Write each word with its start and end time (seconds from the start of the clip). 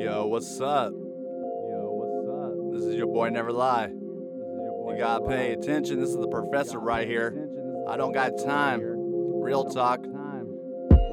Yo, 0.00 0.24
what's 0.24 0.58
up? 0.62 0.92
Yo, 0.92 1.90
what's 1.92 2.26
up? 2.26 2.72
This 2.72 2.88
is 2.88 2.94
your 2.94 3.06
boy 3.06 3.28
Never 3.28 3.52
Lie. 3.52 3.88
This 3.88 3.96
is 3.96 4.62
your 4.62 4.72
boy. 4.82 4.92
You 4.94 4.98
gotta 4.98 5.28
pay 5.28 5.52
attention. 5.52 6.00
This 6.00 6.08
is 6.08 6.16
the 6.16 6.26
professor 6.26 6.78
right 6.78 7.06
here. 7.06 7.50
I 7.86 7.98
don't 7.98 8.12
got 8.12 8.38
time. 8.42 8.80
Real 8.82 9.62
talk. 9.66 10.00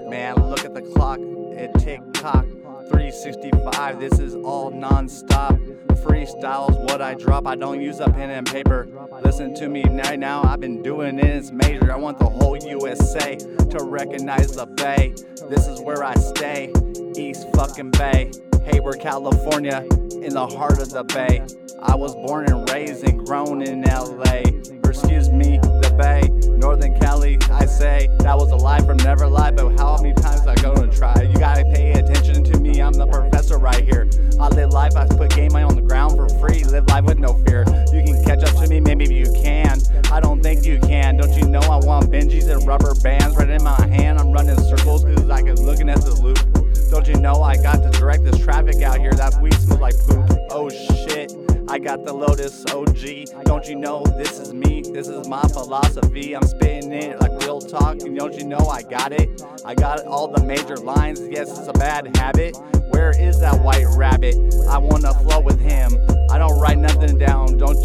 Man, 0.07 0.35
look 0.35 0.63
at 0.63 0.73
the 0.73 0.81
clock. 0.81 1.19
It 1.19 1.69
tick 1.79 1.99
tock. 2.13 2.45
365. 2.89 3.99
This 3.99 4.19
is 4.19 4.35
all 4.35 4.71
non-stop. 4.71 5.57
Freestyles 6.05 6.79
what 6.89 7.01
I 7.01 7.13
drop. 7.13 7.45
I 7.45 7.55
don't 7.55 7.81
use 7.81 7.99
a 7.99 8.09
pen 8.09 8.29
and 8.29 8.47
paper. 8.49 8.87
Listen 9.21 9.53
to 9.55 9.67
me 9.67 9.83
right 9.83 10.17
now. 10.17 10.43
I've 10.43 10.61
been 10.61 10.81
doing 10.81 11.19
it. 11.19 11.25
It's 11.25 11.51
major. 11.51 11.91
I 11.91 11.97
want 11.97 12.19
the 12.19 12.29
whole 12.29 12.55
USA 12.55 13.35
to 13.35 13.83
recognize 13.83 14.55
the 14.55 14.65
Bay. 14.65 15.13
This 15.49 15.67
is 15.67 15.81
where 15.81 16.05
I 16.05 16.13
stay. 16.15 16.71
East 17.17 17.47
fucking 17.53 17.91
Bay. 17.91 18.31
Hayward, 18.67 18.99
California, 18.99 19.87
in 20.21 20.33
the 20.33 20.45
heart 20.45 20.79
of 20.79 20.89
the 20.89 21.03
Bay. 21.03 21.41
I 21.81 21.95
was 21.95 22.13
born 22.15 22.51
and 22.51 22.69
raised 22.69 23.07
and 23.07 23.25
grown 23.25 23.61
in 23.61 23.81
LA. 23.83 24.43
Or 24.83 24.89
excuse 24.89 25.29
me, 25.29 25.57
the 25.59 25.95
Bay, 25.97 26.27
Northern 26.49 26.99
Cali. 26.99 27.37
I 27.49 27.65
say 27.65 28.09
that 28.19 28.35
was 28.35 28.51
a 28.51 28.57
lie 28.57 28.81
from 28.81 28.97
never 28.97 29.25
lie, 29.25 29.51
but 29.51 29.77
how 29.79 29.95
many 30.01 30.13
times 30.15 30.45
I 30.47 30.55
gonna 30.55 30.91
try? 30.91 31.21
You 31.21 31.37
gotta 31.39 31.63
pay 31.73 31.93
attention 31.93 32.43
to 32.43 32.59
me. 32.59 32.81
I'm 32.81 32.91
the 32.91 33.07
professor 33.07 33.57
right 33.57 33.85
here. 33.85 34.09
I 34.37 34.49
live 34.49 34.71
life. 34.71 34.97
I 34.97 35.07
put 35.07 35.33
game 35.33 35.55
on 35.55 35.75
the 35.75 35.81
ground 35.81 36.17
for 36.17 36.27
free. 36.39 36.65
Live 36.65 36.87
life 36.87 37.05
with 37.05 37.19
no 37.19 37.41
fear. 37.45 37.63
You 37.93 38.03
can 38.03 38.21
catch 38.25 38.43
up 38.43 38.61
to 38.61 38.67
me, 38.67 38.81
maybe 38.81 39.05
you 39.15 39.31
can. 39.31 39.79
I 40.11 40.19
don't 40.19 40.43
think 40.43 40.65
you 40.65 40.77
can. 40.79 41.15
Don't 41.15 41.33
you 41.37 41.47
know 41.47 41.61
I 41.61 41.77
want 41.77 42.11
Benjis 42.11 42.49
and 42.49 42.67
rubber 42.67 42.93
bands 42.95 43.37
right 43.37 43.49
in 43.49 43.63
my 43.63 43.87
hand? 43.87 44.19
I'm 44.19 44.33
running 44.33 44.59
circles 44.59 45.05
because 45.05 45.29
I 45.29 45.41
can 45.41 45.55
looking 45.55 45.87
at 45.87 46.01
the 46.01 46.13
loop. 46.13 46.56
Don't 46.89 47.07
you 47.07 47.15
know 47.15 47.41
I 47.41 47.57
got 47.57 47.83
to 47.83 47.89
direct 47.99 48.23
this 48.23 48.39
traffic 48.39 48.81
out 48.81 48.99
here? 48.99 49.13
That 49.13 49.41
weed 49.41 49.53
smells 49.55 49.81
like 49.81 49.97
poop. 49.99 50.29
Oh 50.49 50.69
shit. 50.69 51.33
I 51.69 51.79
got 51.79 52.05
the 52.05 52.13
Lotus 52.13 52.65
OG. 52.67 53.43
Don't 53.43 53.67
you 53.67 53.75
know 53.75 54.03
this 54.17 54.39
is 54.39 54.53
me? 54.53 54.83
This 54.93 55.09
is 55.09 55.27
my 55.27 55.41
philosophy. 55.41 56.33
I'm 56.33 56.47
spitting 56.47 56.93
it 56.93 57.19
like 57.19 57.31
real 57.41 57.59
talk. 57.59 58.01
And 58.01 58.17
don't 58.17 58.33
you 58.35 58.45
know 58.45 58.69
I 58.69 58.83
got 58.83 59.11
it? 59.11 59.43
I 59.65 59.75
got 59.75 60.05
all 60.05 60.29
the 60.29 60.43
major 60.45 60.77
lines. 60.77 61.19
Yes, 61.29 61.49
it's 61.49 61.67
a 61.67 61.73
bad 61.73 62.15
habit. 62.15 62.55
Where 62.91 63.11
is 63.19 63.39
that 63.41 63.61
white 63.61 63.85
rabbit? 63.97 64.35
I 64.69 64.77
wanna 64.77 65.13
flow 65.15 65.41
with 65.41 65.59
him. 65.59 65.91
I 66.31 66.37
don't 66.37 66.57
write 66.59 66.77
nothing 66.77 67.17
down. 67.17 67.57
Don't 67.57 67.76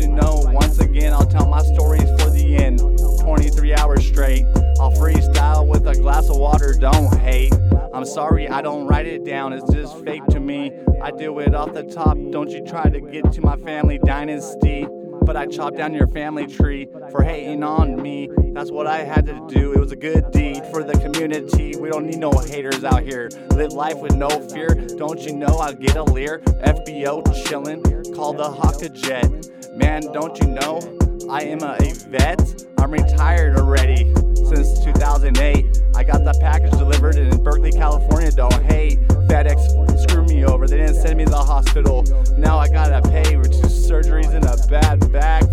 I'm 7.95 8.07
sorry, 8.07 8.49
I 8.49 8.63
don't 8.63 8.87
write 8.87 9.07
it 9.07 9.23
down. 9.23 9.53
It's 9.53 9.71
just 9.71 10.03
fake 10.03 10.25
to 10.31 10.41
me. 10.41 10.73
I 11.03 11.11
do 11.11 11.39
it 11.41 11.55
off 11.55 11.75
the 11.75 11.83
top. 11.83 12.17
Don't 12.31 12.49
you 12.49 12.65
try 12.65 12.89
to 12.89 13.01
get 13.01 13.31
to 13.33 13.43
my 13.43 13.57
family 13.57 13.99
dynasty. 13.99 14.87
But 15.23 15.37
I 15.37 15.47
chopped 15.47 15.77
down 15.77 15.93
your 15.93 16.07
family 16.09 16.47
tree 16.47 16.89
for 17.11 17.23
hating 17.23 17.63
on 17.63 18.01
me. 18.01 18.31
That's 18.55 18.71
what 18.71 18.87
I 18.87 19.05
had 19.05 19.27
to 19.27 19.47
do. 19.47 19.75
It 19.75 19.79
was 19.79 19.93
a 19.93 19.97
good 19.97 20.31
deed 20.31 20.65
for 20.73 20.83
the 20.83 20.95
community. 20.95 21.77
We 21.77 21.91
don't 21.91 22.07
need 22.07 22.19
no 22.19 22.33
haters 22.33 22.83
out 22.83 23.03
here. 23.03 23.29
Live 23.51 23.73
life 23.73 23.99
with 23.99 24.17
no 24.17 24.29
fear. 24.49 24.69
Don't 24.97 25.21
you 25.21 25.35
know 25.35 25.59
I 25.59 25.75
get 25.75 25.97
a 25.97 26.03
leer? 26.03 26.41
FBO 26.65 27.23
chillin', 27.45 28.17
call 28.17 28.33
the 28.33 28.51
Hawker 28.51 28.89
jet. 28.89 29.31
Man, 29.77 30.03
don't 30.13 30.37
you 30.41 30.49
know 30.49 30.81
I 31.31 31.43
am 31.43 31.63
a 31.63 31.77
vet? 32.09 32.65
I'm 32.79 32.91
retired 32.91 33.59
already 33.59 34.13
since 34.35 34.85
2008. 34.85 35.81
I 35.95 36.05
got 36.05 36.25
the 36.25 36.37
package 36.41 36.73
delivered 36.73 37.17
in 37.17 37.43
Berkeley, 37.43 37.71
California. 37.71 38.31
Don't 38.33 38.63
hate 38.65 38.99
FedEx, 39.29 40.01
screw 40.03 40.25
me 40.25 40.45
over. 40.45 40.67
They 40.67 40.79
didn't 40.79 40.97
send 40.97 41.19
me 41.19 41.25
to 41.25 41.31
the 41.31 41.37
hospital. 41.37 42.05
Now 42.37 42.59
I 42.59 42.69
gotta 42.69 43.07
pay 43.09 43.37
for 43.37 43.45
two 43.45 43.69
surgeries 43.69 44.35
and 44.35 44.45
a 44.45 44.57
bad 44.69 45.13
back 45.13 45.45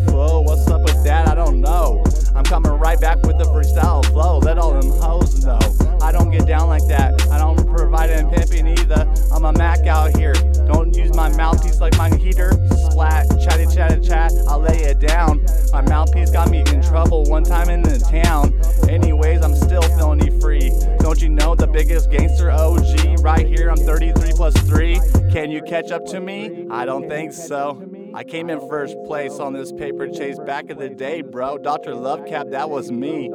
one 17.39 17.49
time 17.49 17.69
in 17.69 17.81
the 17.81 17.97
town. 17.99 18.53
Anyways, 18.89 19.41
I'm 19.41 19.55
still 19.55 19.81
felony 19.81 20.29
free. 20.41 20.73
Don't 20.99 21.21
you 21.21 21.29
know 21.29 21.55
the 21.55 21.67
biggest 21.67 22.11
gangster 22.11 22.51
OG 22.51 23.21
right 23.21 23.47
here? 23.47 23.69
I'm 23.69 23.77
33 23.77 24.33
plus 24.33 24.53
3. 24.63 24.99
Can 25.31 25.49
you 25.49 25.61
catch 25.61 25.89
up 25.89 26.05
to 26.07 26.19
me? 26.19 26.67
I 26.69 26.83
don't 26.83 27.07
think 27.07 27.31
so. 27.31 27.81
I 28.13 28.25
came 28.25 28.49
in 28.49 28.59
first 28.67 28.97
place 29.05 29.39
on 29.39 29.53
this 29.53 29.71
paper 29.71 30.09
chase 30.09 30.37
back 30.37 30.69
in 30.69 30.79
the 30.79 30.89
day, 30.89 31.21
bro. 31.21 31.57
Dr. 31.57 31.95
Lovecap, 31.95 32.51
that 32.51 32.69
was 32.69 32.91
me. 32.91 33.31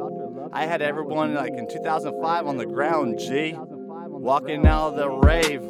I 0.53 0.67
had 0.67 0.83
everyone 0.83 1.33
like 1.33 1.53
in 1.53 1.67
2005 1.67 2.45
on 2.45 2.57
the 2.57 2.67
ground, 2.67 3.17
G. 3.17 3.55
Walking 3.57 4.67
out 4.67 4.89
of 4.89 4.95
the 4.97 5.09
rave. 5.09 5.63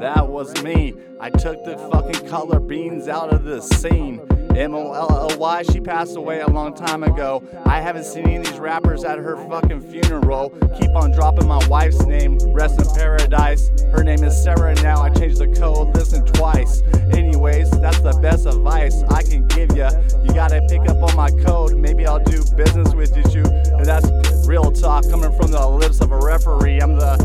That 0.00 0.28
was 0.28 0.62
me. 0.62 0.94
I 1.20 1.28
took 1.28 1.62
the 1.62 1.76
fucking 1.92 2.26
color 2.26 2.58
beans 2.58 3.06
out 3.06 3.34
of 3.34 3.44
the 3.44 3.60
scene. 3.60 4.18
M 4.56 4.74
O 4.74 4.94
L 4.94 5.30
L 5.30 5.38
Y, 5.38 5.62
she 5.64 5.78
passed 5.78 6.16
away 6.16 6.40
a 6.40 6.46
long 6.46 6.74
time 6.74 7.02
ago. 7.02 7.42
I 7.66 7.82
haven't 7.82 8.04
seen 8.04 8.24
any 8.24 8.36
of 8.36 8.44
these 8.44 8.58
rappers 8.58 9.04
at 9.04 9.18
her 9.18 9.36
fucking 9.48 9.82
funeral. 9.92 10.50
Keep 10.80 10.96
on 10.96 11.12
dropping 11.12 11.46
my 11.46 11.62
wife's 11.68 12.00
name, 12.06 12.38
rest 12.54 12.80
in 12.80 12.86
paradise. 12.94 13.70
Her 13.92 14.02
name 14.02 14.24
is 14.24 14.42
Sarah 14.42 14.74
now. 14.76 15.02
I 15.02 15.10
changed 15.10 15.36
the 15.36 15.48
code, 15.48 15.94
listen 15.94 16.24
twice. 16.24 16.82
Anyways, 17.12 17.70
that's 17.72 18.00
the 18.00 18.18
best 18.22 18.46
advice 18.46 19.02
I 19.10 19.22
can 19.22 19.46
give 19.48 19.76
ya. 19.76 19.90
You 20.24 20.32
gotta 20.32 20.66
pick 20.70 20.80
up 20.88 21.02
on 21.02 21.14
my 21.14 21.30
code. 21.44 21.76
Maybe 21.76 22.06
I'll 22.06 22.24
do 22.24 22.42
business 22.56 22.94
with 22.94 23.14
you. 23.34 23.44
And 23.44 23.84
that's 23.84 24.08
real 24.48 24.72
talk 24.72 25.08
coming 25.10 25.36
from 25.36 25.50
the 25.50 25.68
lips 25.68 26.00
of 26.00 26.10
a 26.10 26.18
referee. 26.18 26.80
I'm 26.80 26.96
the 26.96 27.16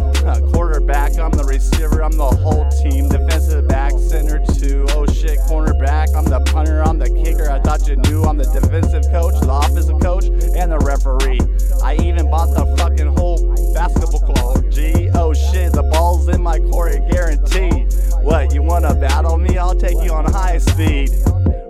I'm 8.25 8.37
the 8.37 8.45
defensive 8.45 9.03
coach, 9.11 9.39
the 9.39 9.51
offensive 9.51 9.99
coach, 9.99 10.25
and 10.25 10.71
the 10.71 10.79
referee. 10.79 11.39
I 11.83 11.95
even 12.03 12.29
bought 12.29 12.53
the 12.55 12.65
fucking 12.77 13.15
whole 13.15 13.37
basketball 13.73 14.19
court. 14.21 14.69
Gee, 14.71 15.09
oh 15.13 15.33
shit, 15.33 15.73
the 15.73 15.83
ball's 15.83 16.27
in 16.27 16.41
my 16.41 16.59
court, 16.59 16.93
guaranteed. 17.11 17.93
What, 18.21 18.53
you 18.53 18.63
wanna 18.63 18.95
battle 18.95 19.37
me? 19.37 19.57
I'll 19.57 19.75
take 19.75 20.01
you 20.03 20.11
on 20.11 20.25
high 20.31 20.57
speed. 20.57 21.11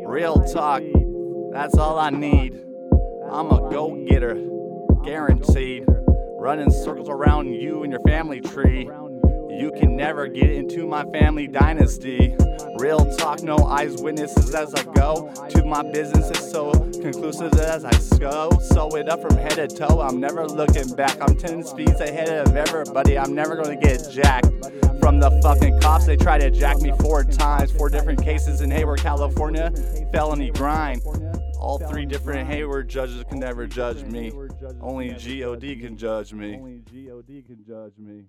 Real 0.06 0.42
talk, 0.46 0.82
that's 1.52 1.78
all 1.78 2.00
I 2.00 2.10
need. 2.10 2.54
I'm 3.30 3.52
a 3.52 3.70
go 3.70 4.06
getter, 4.08 4.36
guaranteed. 5.04 5.86
Running 6.38 6.72
circles 6.72 7.10
around 7.10 7.54
you 7.54 7.84
and 7.84 7.92
your 7.92 8.02
family 8.08 8.40
tree. 8.40 8.90
You 9.58 9.72
can 9.72 9.96
never 9.96 10.28
get 10.28 10.52
into 10.52 10.86
my 10.86 11.06
family 11.12 11.48
dynasty. 11.48 12.36
Real 12.78 13.10
talk, 13.16 13.42
no 13.42 13.58
eyes 13.60 14.02
witnesses 14.02 14.54
as 14.54 14.76
I 14.76 14.84
go. 14.94 15.32
To 15.50 15.64
my 15.64 15.82
business 15.94 16.30
is 16.30 16.52
so 16.52 16.72
conclusive 17.02 17.54
as 17.54 17.86
I 17.86 18.18
go. 18.20 18.50
Sew 18.60 18.90
it 18.98 19.08
up 19.08 19.22
from 19.22 19.38
head 19.38 19.56
to 19.56 19.68
toe. 19.68 20.02
I'm 20.02 20.20
never 20.20 20.46
looking 20.46 20.94
back. 20.96 21.18
I'm 21.22 21.38
10 21.38 21.64
speeds 21.64 22.02
ahead 22.02 22.28
of 22.28 22.54
everybody. 22.54 23.18
I'm 23.18 23.34
never 23.34 23.56
gonna 23.56 23.78
get 23.78 24.12
jacked 24.12 24.48
from 25.00 25.22
the 25.22 25.32
fucking 25.42 25.80
cops. 25.80 26.06
They 26.06 26.18
tried 26.18 26.42
to 26.42 26.52
jack 26.52 26.80
me 26.80 26.92
four 27.00 27.24
times. 27.24 27.72
Four 27.72 27.88
different 27.90 28.22
cases 28.22 28.60
in 28.60 28.70
Hayward, 28.72 29.00
California. 29.00 29.72
Felony 30.12 30.52
grind. 30.52 31.02
All 31.58 31.80
three 31.80 32.06
different 32.06 32.48
Hayward 32.50 32.90
judges 32.90 33.24
can 33.30 33.40
never 33.40 33.68
judge 33.68 34.04
me. 34.04 34.34
Only 34.82 35.12
GOD 35.12 35.80
can 35.80 35.96
judge 35.96 36.34
me. 36.34 36.56
Only 36.56 36.80
God 36.80 37.26
can 37.28 37.64
judge 37.66 37.98
me. 37.98 38.26